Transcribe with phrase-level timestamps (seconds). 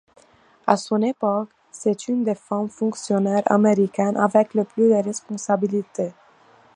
[0.65, 6.11] À son époque, c'est une des femmes fonctionnaires américaines avec le plus de responsabilités.